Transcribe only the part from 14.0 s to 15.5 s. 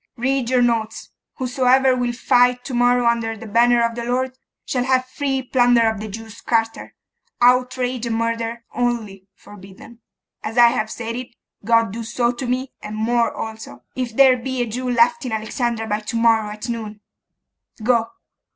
there be a Jew left in